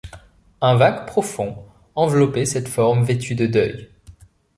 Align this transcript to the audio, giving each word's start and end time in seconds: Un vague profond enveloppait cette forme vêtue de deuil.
Un 0.61 0.77
vague 0.77 1.05
profond 1.05 1.63
enveloppait 1.93 2.47
cette 2.47 2.67
forme 2.67 3.03
vêtue 3.03 3.35
de 3.35 3.45
deuil. 3.45 3.91